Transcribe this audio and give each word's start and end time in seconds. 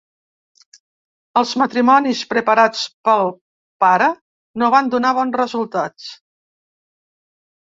Els 1.41 1.51
matrimonis 1.61 2.23
preparats 2.31 2.81
pel 3.09 3.29
pare 3.85 4.09
no 4.63 4.71
van 4.77 4.91
donar 4.95 5.13
bon 5.19 5.35
resultat. 5.45 6.09